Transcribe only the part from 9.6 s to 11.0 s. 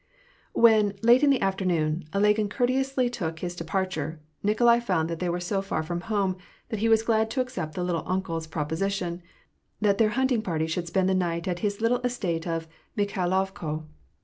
that their hunting party should